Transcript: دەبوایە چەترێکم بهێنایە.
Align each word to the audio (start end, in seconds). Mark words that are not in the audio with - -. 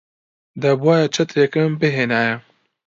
دەبوایە 0.61 1.07
چەترێکم 1.15 1.71
بهێنایە. 1.81 2.35